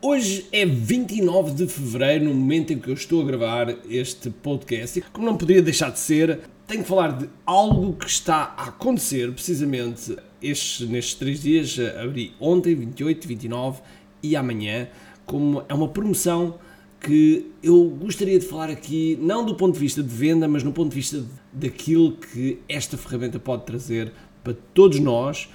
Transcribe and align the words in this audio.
Hoje 0.00 0.46
é 0.52 0.64
29 0.64 1.54
de 1.54 1.66
fevereiro, 1.66 2.26
no 2.26 2.34
momento 2.34 2.72
em 2.72 2.78
que 2.78 2.88
eu 2.88 2.94
estou 2.94 3.20
a 3.20 3.24
gravar 3.24 3.76
este 3.90 4.30
podcast, 4.30 5.00
e 5.00 5.02
como 5.02 5.26
não 5.26 5.36
poderia 5.36 5.60
deixar 5.60 5.90
de 5.90 5.98
ser, 5.98 6.38
tenho 6.68 6.84
que 6.84 6.88
falar 6.88 7.18
de 7.18 7.28
algo 7.44 7.92
que 7.94 8.08
está 8.08 8.54
a 8.56 8.68
acontecer 8.68 9.32
precisamente 9.32 10.16
estes, 10.40 10.88
nestes 10.88 11.14
três 11.14 11.42
dias. 11.42 11.76
Abri 12.00 12.32
ontem, 12.38 12.76
28, 12.76 13.26
29 13.26 13.80
e 14.22 14.36
amanhã, 14.36 14.86
como 15.26 15.64
é 15.68 15.74
uma 15.74 15.88
promoção 15.88 16.60
que 17.00 17.50
eu 17.60 17.86
gostaria 17.86 18.38
de 18.38 18.46
falar 18.46 18.70
aqui, 18.70 19.18
não 19.20 19.44
do 19.44 19.56
ponto 19.56 19.74
de 19.74 19.80
vista 19.80 20.00
de 20.00 20.14
venda, 20.14 20.46
mas 20.46 20.62
no 20.62 20.72
ponto 20.72 20.90
de 20.90 20.94
vista 20.94 21.24
daquilo 21.52 22.12
que 22.12 22.60
esta 22.68 22.96
ferramenta 22.96 23.40
pode 23.40 23.66
trazer 23.66 24.12
para 24.44 24.54
todos 24.72 25.00
nós 25.00 25.48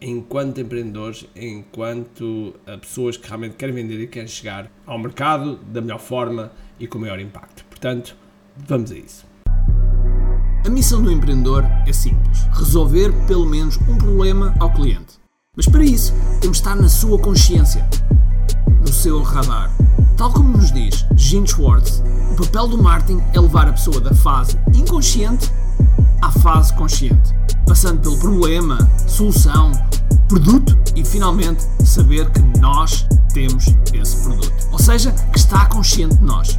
enquanto 0.00 0.60
empreendedores, 0.60 1.26
enquanto 1.34 2.54
eh, 2.66 2.76
pessoas 2.76 3.16
que 3.16 3.26
realmente 3.26 3.56
querem 3.56 3.74
vender 3.74 4.00
e 4.00 4.06
querem 4.06 4.28
chegar 4.28 4.70
ao 4.86 4.98
mercado 4.98 5.56
da 5.56 5.80
melhor 5.80 5.98
forma 5.98 6.52
e 6.78 6.86
com 6.86 6.98
maior 6.98 7.18
impacto. 7.18 7.64
Portanto, 7.64 8.16
vamos 8.56 8.92
a 8.92 8.96
isso. 8.96 9.26
A 10.64 10.70
missão 10.70 11.02
do 11.02 11.10
empreendedor 11.10 11.64
é 11.86 11.92
simples: 11.92 12.40
resolver 12.52 13.12
pelo 13.26 13.46
menos 13.46 13.76
um 13.88 13.96
problema 13.96 14.54
ao 14.60 14.72
cliente. 14.72 15.18
Mas 15.56 15.66
para 15.66 15.84
isso, 15.84 16.12
temos 16.40 16.58
de 16.58 16.62
estar 16.62 16.76
na 16.76 16.88
sua 16.88 17.18
consciência, 17.18 17.88
no 18.80 18.92
seu 18.92 19.22
radar. 19.22 19.70
Tal 20.16 20.32
como 20.32 20.56
nos 20.56 20.70
diz 20.70 21.04
Gene 21.16 21.46
Schwartz, 21.46 22.02
o 22.32 22.36
papel 22.36 22.68
do 22.68 22.82
marketing 22.82 23.20
é 23.34 23.40
levar 23.40 23.68
a 23.68 23.72
pessoa 23.72 24.00
da 24.00 24.14
fase 24.14 24.58
inconsciente 24.74 25.50
à 26.20 26.30
fase 26.30 26.74
consciente, 26.74 27.32
passando 27.68 28.00
pelo 28.00 28.16
problema, 28.16 28.78
solução, 29.06 29.70
produto 30.26 30.74
e 30.96 31.04
finalmente 31.04 31.62
saber 31.84 32.30
que 32.30 32.40
nós 32.58 33.06
temos 33.34 33.66
esse 33.92 34.22
produto. 34.22 34.68
Ou 34.72 34.78
seja, 34.78 35.12
que 35.30 35.38
está 35.38 35.66
consciente 35.66 36.16
de 36.16 36.24
nós. 36.24 36.58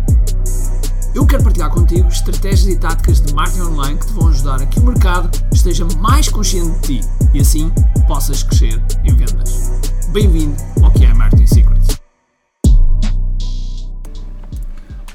Eu 1.16 1.26
quero 1.26 1.44
partilhar 1.44 1.72
contigo 1.72 2.08
estratégias 2.08 2.68
e 2.68 2.78
táticas 2.78 3.22
de 3.22 3.34
marketing 3.34 3.62
online 3.62 3.98
que 3.98 4.06
te 4.06 4.14
vão 4.14 4.28
ajudar 4.28 4.62
a 4.62 4.66
que 4.68 4.80
o 4.80 4.84
mercado 4.84 5.32
esteja 5.52 5.84
mais 5.98 6.30
consciente 6.30 6.80
de 6.80 7.00
ti 7.00 7.08
e 7.34 7.40
assim 7.40 7.72
possas 8.08 8.44
crescer 8.44 8.80
em 9.04 9.16
vendas. 9.16 9.72
Bem-vindo 10.10 10.56
ao 10.84 10.92
que 10.92 11.06
é 11.06 11.14
Marketing 11.14 11.48
Secrets. 11.48 11.88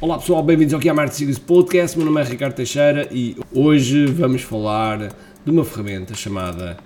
Olá 0.00 0.18
pessoal, 0.18 0.42
bem-vindos 0.42 0.74
ao 0.74 0.80
que 0.80 0.88
é 0.88 0.92
Marketing 0.92 1.18
Secrets 1.18 1.38
Podcast. 1.38 1.96
Meu 1.96 2.04
nome 2.04 2.20
é 2.20 2.24
Ricardo 2.24 2.54
Teixeira 2.54 3.08
e 3.12 3.36
hoje 3.54 4.06
vamos 4.06 4.42
falar 4.42 5.14
de 5.44 5.50
uma 5.50 5.64
ferramenta 5.64 6.14
chamada 6.14 6.76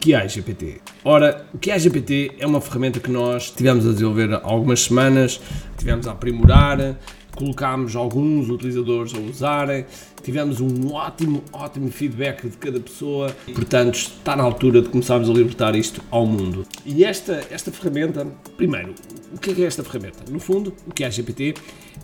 QI 0.00 0.28
GPT. 0.28 0.80
Ora, 1.04 1.46
o 1.52 1.58
QI 1.58 1.78
GPT 1.78 2.32
é 2.38 2.46
uma 2.46 2.60
ferramenta 2.60 2.98
que 2.98 3.10
nós 3.10 3.50
tivemos 3.50 3.86
a 3.86 3.92
desenvolver 3.92 4.32
há 4.32 4.40
algumas 4.42 4.80
semanas, 4.80 5.40
tivemos 5.76 6.08
a 6.08 6.12
aprimorar, 6.12 6.96
colocámos 7.36 7.94
alguns 7.94 8.48
utilizadores 8.48 9.14
a 9.14 9.18
usarem, 9.18 9.84
tivemos 10.22 10.60
um 10.60 10.92
ótimo, 10.92 11.44
ótimo 11.52 11.90
feedback 11.90 12.48
de 12.48 12.56
cada 12.56 12.80
pessoa, 12.80 13.34
portanto 13.54 13.94
está 13.94 14.34
na 14.34 14.42
altura 14.42 14.82
de 14.82 14.88
começarmos 14.88 15.28
a 15.28 15.32
libertar 15.32 15.76
isto 15.76 16.02
ao 16.10 16.26
mundo. 16.26 16.66
E 16.84 17.04
esta, 17.04 17.44
esta 17.50 17.70
ferramenta, 17.70 18.26
primeiro, 18.56 18.94
o 19.32 19.38
que 19.38 19.50
é, 19.50 19.54
que 19.54 19.62
é 19.62 19.66
esta 19.66 19.82
ferramenta? 19.84 20.18
No 20.30 20.40
fundo, 20.40 20.74
o 20.86 20.92
que 20.92 21.04
é 21.04 21.06
a 21.06 21.10
GPT 21.10 21.54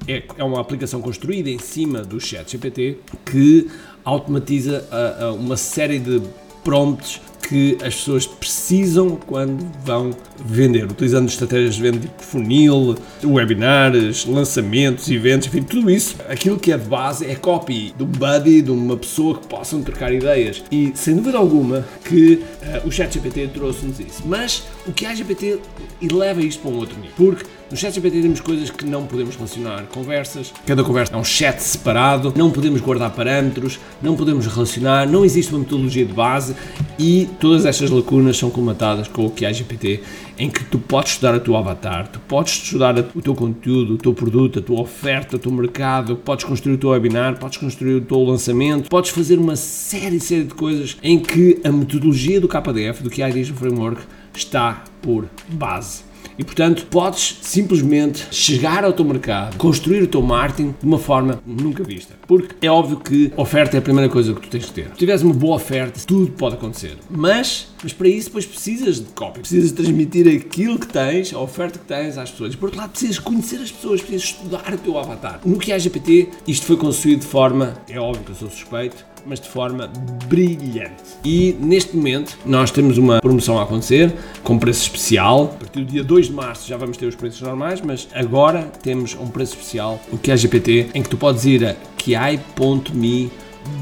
é, 0.07 0.23
é 0.37 0.45
uma 0.45 0.61
aplicação 0.61 1.01
construída 1.01 1.51
em 1.51 1.59
cima 1.59 2.03
do 2.03 2.21
chat 2.21 2.51
GPT 2.51 2.99
que 3.25 3.71
automatiza 4.05 4.87
a, 4.91 5.25
a 5.25 5.33
uma 5.33 5.57
série 5.57 5.99
de 5.99 6.23
prompts 6.63 7.21
que 7.49 7.79
as 7.83 7.95
pessoas 7.95 8.27
precisam 8.27 9.17
quando 9.27 9.65
vão 9.85 10.11
vender, 10.45 10.85
utilizando 10.85 11.29
estratégias 11.29 11.77
de 11.77 11.83
venda 11.83 11.99
tipo 12.01 12.23
funil, 12.23 12.97
webinars, 13.25 14.27
lançamentos, 14.27 15.09
eventos, 15.11 15.47
enfim, 15.47 15.63
tudo 15.63 15.89
isso. 15.89 16.17
Aquilo 16.29 16.59
que 16.59 16.73
é 16.73 16.79
de 16.79 16.89
base 16.89 17.25
é 17.25 17.37
copy 17.37 17.95
do 17.97 18.05
buddy, 18.05 18.63
de 18.63 18.71
uma 18.71 18.97
pessoa 18.97 19.39
que 19.39 19.47
possam 19.47 19.81
trocar 19.83 20.13
ideias. 20.13 20.65
E 20.73 20.93
sem 20.97 21.15
dúvida 21.15 21.39
alguma 21.39 21.87
que 22.05 22.43
uh, 22.85 22.89
o 22.89 22.91
ChatGPT 22.91 23.49
trouxe-nos 23.55 24.01
isso. 24.01 24.23
Mas 24.27 24.65
o 24.87 24.93
que 24.93 25.07
a 25.07 25.15
GPT 25.15 25.61
eleva 26.03 26.41
isto 26.41 26.63
para 26.63 26.71
um 26.71 26.77
outro 26.77 26.97
nível. 26.97 27.15
Porque 27.17 27.47
no 27.71 27.77
ChatGPT 27.77 28.23
temos 28.23 28.41
coisas 28.41 28.71
que 28.71 28.85
não 28.85 29.07
podemos 29.07 29.35
relacionar. 29.35 29.85
Conversas, 29.87 30.53
cada 30.65 30.85
conversa 30.85 31.15
é 31.15 31.17
um 31.17 31.25
chat 31.25 31.59
separado, 31.59 32.33
não 32.37 32.51
podemos 32.51 32.81
guardar 32.81 33.11
parâmetros, 33.11 33.81
não 34.01 34.15
podemos 34.15 34.47
relacionar, 34.47 35.09
não 35.09 35.25
existe 35.25 35.53
uma 35.53 35.61
metodologia 35.61 36.05
de 36.05 36.13
base. 36.13 36.55
E 36.99 37.29
todas 37.41 37.67
estas 37.67 37.91
lacunas 37.91 38.37
são 38.37 38.51
colmatadas 38.51 39.09
com 39.09 39.27
o 39.27 39.31
que 39.31 39.53
GPT, 39.53 40.01
em 40.39 40.49
que 40.49 40.65
tu 40.65 40.79
podes 40.79 41.13
estudar 41.13 41.35
a 41.35 41.41
tua 41.41 41.59
avatar, 41.59 42.09
tu 42.09 42.21
podes 42.21 42.55
estudar 42.55 42.97
o 42.99 43.23
teu 43.23 43.35
conteúdo, 43.35 43.95
o 43.95 43.99
teu 43.99 44.15
produto, 44.15 44.59
a 44.59 44.63
tua 44.63 44.81
oferta, 44.81 45.37
o 45.37 45.39
teu 45.39 45.51
mercado, 45.51 46.17
podes 46.17 46.45
construir 46.45 46.75
o 46.75 46.79
teu 46.79 46.91
webinar, 46.91 47.39
podes 47.39 47.59
construir 47.59 47.97
o 47.97 48.01
teu 48.01 48.23
lançamento, 48.23 48.89
podes 48.89 49.11
fazer 49.11 49.39
uma 49.39 49.57
série, 49.57 50.21
série 50.21 50.45
de 50.45 50.55
coisas 50.55 50.97
em 51.03 51.19
que 51.19 51.61
a 51.65 51.73
metodologia 51.73 52.41
do 52.41 52.49
KDF, 52.49 53.03
do 53.03 53.11
QI 53.11 53.45
Framework, 53.45 54.03
está 54.35 54.85
por 55.01 55.27
base. 55.49 56.07
E 56.39 56.45
portanto, 56.45 56.87
podes 56.87 57.39
simplesmente 57.43 58.27
chegar 58.31 58.85
ao 58.85 58.93
teu 58.93 59.05
mercado, 59.05 59.57
construir 59.57 60.03
o 60.03 60.07
teu 60.07 60.23
marketing 60.23 60.75
de 60.79 60.87
uma 60.87 60.99
forma 60.99 61.41
nunca 61.47 61.83
vista. 61.83 62.15
Porque 62.27 62.67
é 62.67 62.71
óbvio 62.71 62.99
que 62.99 63.33
oferta 63.37 63.77
é 63.77 63.79
a 63.79 63.83
primeira 63.83 64.09
coisa 64.11 64.35
que 64.35 64.41
tu 64.41 64.49
tens 64.49 64.67
que 64.67 64.73
ter. 64.73 64.89
Se 64.91 64.97
tiveres 64.97 65.23
uma 65.23 65.35
boa 65.35 65.57
oferta, 65.57 66.01
tudo 66.07 66.31
pode 66.33 66.57
acontecer. 66.57 66.97
Mas, 67.11 67.69
mas 67.83 67.93
para 67.93 68.09
isso, 68.09 68.27
depois 68.27 68.45
precisas 68.45 68.97
de 68.97 69.07
copy. 69.13 69.41
Precisas 69.41 69.73
transmitir 69.73 70.29
aquilo 70.29 70.79
que 70.79 70.87
tens, 70.87 71.33
a 71.33 71.41
oferta 71.41 71.79
que 71.79 71.85
tens 71.85 72.19
às 72.19 72.31
pessoas. 72.31 72.55
E 72.55 72.57
por 72.57 72.67
outro 72.67 72.81
lado, 72.81 72.91
precisas 72.91 73.19
conhecer 73.19 73.57
as 73.57 73.71
pessoas, 73.71 74.01
precisas 74.01 74.29
estudar 74.31 74.73
o 74.73 74.79
teu 74.79 74.99
avatar. 74.99 75.41
No 75.45 75.59
que 75.59 75.73
é 75.73 75.79
GPT, 75.79 76.29
isto 76.47 76.67
foi 76.67 76.77
construído 76.77 77.21
de 77.21 77.27
forma, 77.27 77.75
é 77.89 77.99
óbvio 77.99 78.25
que 78.25 78.31
eu 78.33 78.37
sou 78.37 78.51
suspeito, 78.51 79.05
mas 79.27 79.41
de 79.41 79.49
forma 79.49 79.91
brilhante. 80.27 81.03
E 81.25 81.57
neste 81.61 81.97
momento 81.97 82.39
nós 82.45 82.71
temos 82.71 82.99
uma 82.99 83.21
promoção 83.21 83.59
a 83.59 83.63
acontecer 83.63 84.15
com 84.43 84.59
preço 84.59 84.83
especial. 84.83 85.45
A 85.45 85.59
partir 85.59 85.81
do 85.81 85.87
dia 85.87 86.05
2 86.05 86.27
de 86.27 86.33
março 86.33 86.69
já 86.69 86.77
vamos 86.77 86.97
ter 86.97 87.07
os 87.07 87.15
preços 87.15 87.41
normais, 87.41 87.81
mas 87.81 88.09
agora 88.15 88.63
temos 88.83 89.15
um 89.15 89.27
preço 89.29 89.55
especial, 89.55 90.01
o 90.13 90.19
que 90.19 90.31
é 90.31 90.37
GPT, 90.37 90.89
em 90.95 91.03
que 91.03 91.09
tu 91.09 91.17
podes 91.17 91.45
ir 91.45 91.65
a 91.67 91.75
kiai.me 91.97 93.31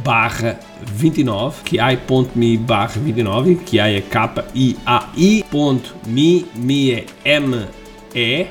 barra 0.02 0.58
29, 0.86 1.62
kiai.me 1.62 2.56
barra 2.56 3.00
29, 3.00 3.56
kiai 3.56 3.96
é 3.96 4.00
K-I-A-I.me, 4.00 5.46
me 6.54 6.90
é 6.92 7.04
M-E 7.24 8.46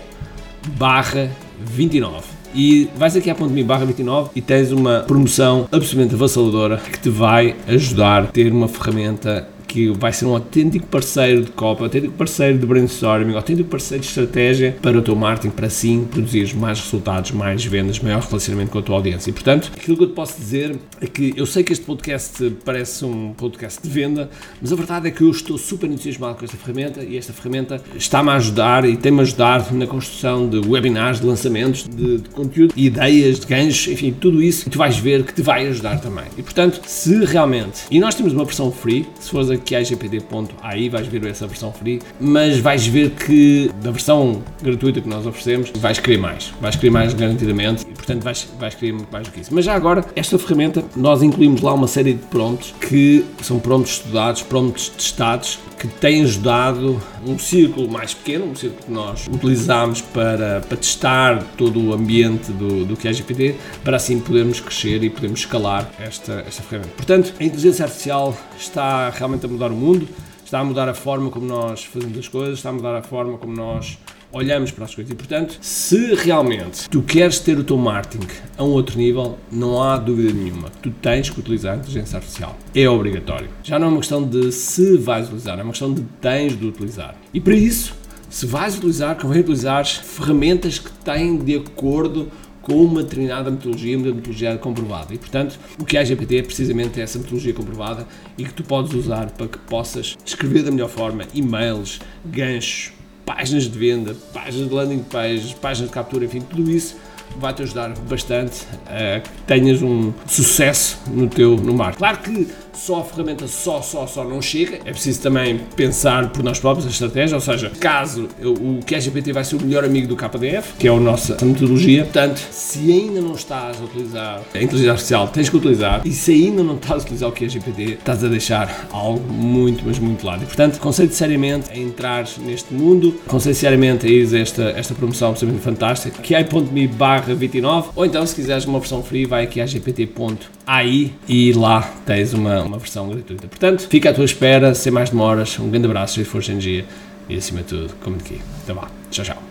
barra 0.78 1.32
29 1.60 2.43
e 2.54 2.90
vais 2.96 3.16
aqui 3.16 3.30
à 3.30 3.36
ponto.me 3.36 3.64
barra 3.64 3.86
29 3.86 4.32
e 4.36 4.42
tens 4.42 4.72
uma 4.72 5.02
promoção 5.02 5.68
absolutamente 5.72 6.16
avassaladora 6.16 6.78
que 6.78 7.00
te 7.00 7.10
vai 7.10 7.56
ajudar 7.68 8.24
a 8.24 8.28
ter 8.28 8.52
uma 8.52 8.68
ferramenta 8.68 9.48
que 9.74 9.90
vai 9.90 10.14
ser 10.14 10.26
um 10.26 10.36
autêntico 10.36 10.86
parceiro 10.86 11.46
de 11.46 11.50
copa, 11.50 11.86
autêntico 11.86 12.14
parceiro 12.14 12.60
de 12.60 12.66
brainstorming, 12.68 13.34
autêntico 13.34 13.68
parceiro 13.70 14.04
de 14.04 14.08
estratégia 14.08 14.78
para 14.80 15.00
o 15.00 15.02
teu 15.02 15.16
marketing, 15.16 15.50
para 15.50 15.66
assim 15.66 16.06
produzir 16.06 16.56
mais 16.56 16.80
resultados, 16.80 17.32
mais 17.32 17.66
vendas, 17.66 17.98
maior 17.98 18.22
relacionamento 18.22 18.70
com 18.70 18.78
a 18.78 18.82
tua 18.84 18.98
audiência. 18.98 19.32
E 19.32 19.34
portanto, 19.34 19.72
aquilo 19.76 19.98
que 19.98 20.04
eu 20.04 20.08
te 20.10 20.14
posso 20.14 20.40
dizer 20.40 20.76
é 21.02 21.08
que 21.08 21.34
eu 21.36 21.48
sei 21.48 21.64
que 21.64 21.74
este 21.74 21.84
podcast 21.84 22.56
parece 22.64 23.04
um 23.04 23.34
podcast 23.34 23.82
de 23.82 23.90
venda, 23.90 24.30
mas 24.62 24.72
a 24.72 24.76
verdade 24.76 25.08
é 25.08 25.12
que 25.12 25.24
eu 25.24 25.32
estou 25.32 25.58
super 25.58 25.90
entusiasmado 25.90 26.36
com 26.38 26.46
esta 26.46 26.56
ferramenta 26.56 27.04
e 27.04 27.18
esta 27.18 27.34
ferramenta 27.34 27.82
está-me 27.96 28.30
a 28.30 28.36
ajudar 28.36 28.86
e 28.86 28.96
tem-me 28.96 29.22
a 29.22 29.22
ajudar 29.24 29.74
na 29.74 29.88
construção 29.88 30.48
de 30.48 30.60
webinars, 30.60 31.20
de 31.20 31.26
lançamentos, 31.26 31.88
de, 31.90 32.20
de 32.20 32.30
conteúdo, 32.30 32.76
ideias, 32.78 33.40
de 33.40 33.48
ganhos, 33.48 33.88
enfim, 33.88 34.14
tudo 34.14 34.40
isso, 34.40 34.68
e 34.68 34.70
tu 34.70 34.78
vais 34.78 34.96
ver 34.98 35.24
que 35.24 35.34
te 35.34 35.42
vai 35.42 35.66
ajudar 35.66 36.00
também. 36.00 36.26
E 36.38 36.44
portanto, 36.44 36.80
se 36.86 37.26
realmente, 37.26 37.86
e 37.90 38.00
nós 38.00 38.14
temos 38.14 38.34
uma 38.34 38.46
versão 38.46 38.72
free, 38.72 39.08
se 39.20 39.32
fores 39.32 39.50
aqui 39.50 39.63
que 39.64 39.76
é 39.76 39.84
gpd.ai, 39.84 40.90
vais 40.90 41.08
ver 41.08 41.26
essa 41.26 41.48
versão 41.48 41.72
free, 41.72 42.02
mas 42.20 42.60
vais 42.60 42.86
ver 42.86 43.12
que 43.12 43.72
da 43.82 43.92
versão 43.92 44.44
gratuita 44.62 45.02
que 45.02 45.10
nós 45.10 45.26
oferecemos, 45.26 45.72
vais 45.76 46.00
querer 46.00 46.18
mais, 46.18 46.54
vais 46.62 46.76
querer 46.76 46.90
mais 46.90 47.14
garantidamente 47.14 47.84
e 47.84 47.94
portanto 47.94 48.24
vais, 48.24 48.48
vais 48.60 48.76
querer 48.76 48.94
muito 48.94 49.12
mais 49.12 49.28
do 49.28 49.32
que 49.32 49.42
isso. 49.42 49.54
Mas 49.54 49.66
já 49.66 49.76
agora, 49.76 50.06
esta 50.16 50.38
ferramenta, 50.38 50.84
nós 50.96 51.22
incluímos 51.22 51.62
lá 51.62 51.74
uma 51.74 51.88
série 51.88 52.14
de 52.14 52.26
prompts 52.26 52.74
que 52.80 53.26
são 53.42 53.60
prompts 53.60 53.94
estudados, 53.94 54.42
prompts 54.42 54.90
testados, 54.90 55.60
que 55.84 55.88
têm 55.88 56.24
ajudado 56.24 57.02
um 57.28 57.38
círculo 57.38 57.92
mais 57.92 58.14
pequeno, 58.14 58.46
um 58.46 58.56
círculo 58.56 58.84
que 58.86 58.92
nós 58.92 59.28
utilizamos 59.28 60.00
para, 60.00 60.62
para 60.62 60.78
testar 60.78 61.44
todo 61.58 61.78
o 61.90 61.94
ambiente 61.94 62.54
do, 62.54 62.86
do 62.86 62.96
que 62.96 63.06
é 63.08 63.56
para 63.84 63.98
assim 63.98 64.18
podermos 64.20 64.62
crescer 64.62 65.04
e 65.04 65.10
podermos 65.10 65.42
escalar 65.42 65.90
esta, 66.00 66.44
esta 66.48 66.64
ferramenta. 66.64 66.96
Portanto, 66.96 67.34
a 67.38 67.44
inteligência 67.44 67.84
artificial 67.84 68.38
está 68.58 69.10
realmente 69.10 69.46
a 69.46 69.50
mudar 69.54 69.72
o 69.72 69.76
mundo, 69.76 70.08
está 70.44 70.60
a 70.60 70.64
mudar 70.64 70.90
a 70.90 70.94
forma 70.94 71.30
como 71.30 71.46
nós 71.46 71.84
fazemos 71.84 72.18
as 72.18 72.28
coisas, 72.28 72.60
está 72.60 72.70
a 72.70 72.74
mudar 72.74 72.96
a 72.96 73.02
forma 73.02 73.38
como 73.38 73.56
nós 73.56 73.98
olhamos 74.34 74.72
para 74.72 74.86
as 74.86 74.94
coisas. 74.94 75.12
E 75.12 75.16
portanto, 75.16 75.58
se 75.62 76.16
realmente 76.16 76.90
tu 76.90 77.02
queres 77.02 77.40
ter 77.40 77.58
o 77.58 77.64
teu 77.64 77.78
marketing 77.78 78.28
a 78.58 78.64
um 78.64 78.72
outro 78.72 78.98
nível, 78.98 79.38
não 79.52 79.82
há 79.82 79.98
dúvida 79.98 80.34
nenhuma. 80.34 80.70
Tu 80.82 80.90
tens 80.90 81.30
que 81.30 81.40
utilizar 81.40 81.76
a 81.76 81.78
inteligência 81.78 82.18
artificial. 82.18 82.58
É 82.76 82.90
obrigatório. 82.90 83.50
Já 83.64 83.78
não 83.78 83.88
é 83.88 83.90
uma 83.92 84.00
questão 84.00 84.28
de 84.28 84.52
se 84.52 84.98
vais 84.98 85.28
utilizar, 85.28 85.60
é 85.60 85.64
uma 85.64 85.72
questão 85.72 85.94
de 85.94 86.02
tens 86.20 86.58
de 86.58 86.66
utilizar. 86.66 87.16
E 87.34 87.40
para 87.40 87.56
isso, 87.56 87.96
se 88.30 88.48
vais 88.48 88.76
utilizar, 88.76 89.16
convém 89.16 89.42
utilizar 89.42 89.86
ferramentas 89.86 90.80
que 90.80 90.92
têm 90.92 91.38
de 91.38 91.56
acordo 91.56 92.30
com 92.64 92.74
uma 92.84 93.04
determinada 93.04 93.52
metodologia, 93.52 93.98
uma 93.98 94.08
metodologia 94.08 94.58
comprovada. 94.58 95.14
E, 95.14 95.18
portanto, 95.18 95.60
o 95.78 95.86
que 95.86 95.98
é 95.98 96.04
GPT 96.04 96.38
é 96.38 96.42
precisamente 96.42 97.00
essa 97.00 97.20
metodologia 97.20 97.54
comprovada 97.54 98.08
e 98.38 98.44
que 98.44 98.54
tu 98.54 98.64
podes 98.64 98.94
usar 98.94 99.30
para 99.32 99.48
que 99.48 99.60
possas 99.60 100.18
escrever 100.26 100.64
da 100.64 100.72
melhor 100.72 100.90
forma 100.90 101.26
e-mails, 101.34 102.00
ganchos, 102.26 102.94
páginas 103.26 103.70
de 103.70 103.78
venda, 103.78 104.16
páginas 104.34 104.68
de 104.68 104.74
landing 104.74 105.04
pages, 105.04 105.54
páginas 105.54 105.90
de 105.90 105.94
captura, 105.94 106.26
enfim, 106.26 106.42
tudo 106.42 106.72
isso 106.72 106.96
vai-te 107.38 107.64
ajudar 107.64 107.94
bastante 108.10 108.66
a 108.88 109.20
que 109.20 109.30
tenhas 109.48 109.82
um 109.82 110.14
sucesso 110.28 111.00
no 111.08 111.28
teu 111.28 111.56
no 111.56 111.74
mar. 111.74 111.96
Claro 111.96 112.18
que 112.20 112.48
só 112.74 113.02
a 113.02 113.04
ferramenta 113.04 113.48
só, 113.48 113.82
só, 113.82 114.08
só 114.08 114.24
não 114.24 114.42
chega, 114.42 114.80
é 114.84 114.92
preciso 114.92 115.22
também 115.22 115.60
pensar 115.76 116.30
por 116.30 116.44
nós 116.44 116.60
próprios 116.60 116.88
a 116.88 116.90
estratégia, 116.90 117.36
ou 117.36 117.42
seja, 117.42 117.72
caso 117.80 118.28
o 118.42 118.80
QGPT 118.84 119.32
vai 119.32 119.44
ser 119.44 119.58
o 119.58 119.62
melhor 119.62 119.86
amigo 119.86 120.08
do 120.08 120.16
KDF, 120.16 120.74
que 120.80 120.88
é 120.88 120.92
a 120.92 121.00
nossa 121.00 121.38
metodologia, 121.46 122.04
portanto, 122.04 122.40
se 122.52 122.92
ainda 122.92 123.22
não 123.22 123.34
estás 123.34 123.80
a 123.80 123.84
utilizar 123.84 124.42
a 124.54 124.58
inteligência 124.58 124.92
artificial, 124.92 125.28
tens 125.28 125.50
que 125.50 125.58
utilizar, 125.58 126.02
e 126.04 126.12
se 126.12 126.32
ainda 126.32 126.64
não 126.64 126.76
estás 126.76 127.02
a 127.02 127.04
utilizar 127.04 127.30
o 127.30 127.32
QGPT, 127.32 127.84
estás 127.94 128.24
a 128.24 128.28
deixar 128.28 128.88
algo 128.92 129.32
muito, 129.32 129.84
mas 129.86 130.00
muito 130.00 130.26
lado. 130.26 130.44
E, 130.44 130.46
portanto, 130.46 130.80
conceito 130.80 131.14
seriamente 131.14 131.72
a 131.72 131.78
entrar 131.78 132.26
neste 132.40 132.74
mundo, 132.74 133.16
conceito 133.28 133.56
seriamente 133.56 134.08
a 134.08 134.10
ir 134.10 134.36
a 134.36 134.40
esta, 134.40 134.64
esta 134.76 134.94
promoção 134.96 135.30
absolutamente 135.30 135.64
fantástica, 135.64 136.22
que 136.22 136.34
é 136.34 136.44
.me 136.72 136.88
barra 136.88 137.23
29, 137.26 137.92
ou 137.96 138.06
então 138.06 138.26
se 138.26 138.36
quiseres 138.36 138.66
uma 138.66 138.80
versão 138.80 139.04
free, 139.04 139.26
vai 139.26 139.44
aqui 139.44 139.62
a 139.62 139.66
gpt.ai 139.66 141.14
e 141.28 141.54
lá 141.54 141.82
tens 142.06 142.34
uma, 142.34 142.62
uma 142.64 142.78
versão 142.78 143.10
gratuita. 143.10 143.48
Portanto, 143.48 143.88
fica 143.90 144.10
à 144.10 144.14
tua 144.14 144.26
espera, 144.26 144.74
sem 144.76 144.92
mais 144.92 145.10
demoras, 145.10 145.58
um 145.60 145.70
grande 145.70 145.86
abraço, 145.86 146.20
de 146.20 146.26
força 146.26 146.52
e 146.52 146.54
energia 146.54 146.86
e 147.30 147.36
acima 147.36 147.62
de 147.62 147.68
tudo, 147.68 147.94
como 148.04 148.16
aqui. 148.16 148.42
Então 148.64 148.76
vá, 148.76 148.90
tchau, 149.10 149.26
tchau. 149.26 149.44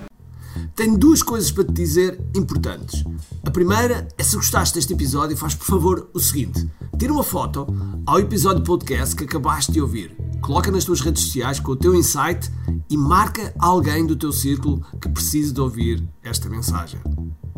Tenho 0.74 0.96
duas 0.96 1.22
coisas 1.22 1.50
para 1.50 1.64
te 1.64 1.72
dizer 1.72 2.18
importantes. 2.34 3.04
A 3.44 3.50
primeira 3.50 4.08
é 4.16 4.22
se 4.22 4.36
gostaste 4.36 4.74
deste 4.74 4.92
episódio, 4.92 5.36
faz 5.36 5.54
por 5.54 5.66
favor 5.66 6.10
o 6.14 6.20
seguinte: 6.20 6.68
tira 6.98 7.12
uma 7.12 7.22
foto 7.22 7.66
ao 8.06 8.18
episódio 8.18 8.62
podcast 8.62 9.14
que 9.14 9.24
acabaste 9.24 9.72
de 9.72 9.80
ouvir, 9.80 10.16
coloca 10.40 10.70
nas 10.70 10.84
tuas 10.84 11.00
redes 11.00 11.24
sociais 11.24 11.60
com 11.60 11.72
o 11.72 11.76
teu 11.76 11.94
insight 11.94 12.50
e 12.88 12.96
marca 12.96 13.54
alguém 13.58 14.06
do 14.06 14.16
teu 14.16 14.32
círculo 14.32 14.84
que 15.00 15.08
precise 15.08 15.52
de 15.52 15.60
ouvir 15.60 16.02
esta 16.22 16.48
mensagem. 16.48 17.00